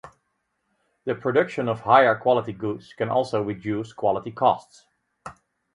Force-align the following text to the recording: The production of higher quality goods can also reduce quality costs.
The 1.05 1.13
production 1.13 1.69
of 1.69 1.81
higher 1.81 2.15
quality 2.15 2.53
goods 2.53 2.91
can 2.91 3.09
also 3.09 3.43
reduce 3.43 3.93
quality 3.93 4.31
costs. 4.31 4.87